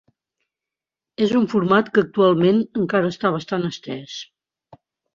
És 1.25 1.35
un 1.41 1.45
format 1.51 1.93
que 1.97 2.05
actualment 2.07 2.65
encara 2.83 3.15
està 3.15 3.35
bastant 3.39 3.71
estès. 3.73 4.21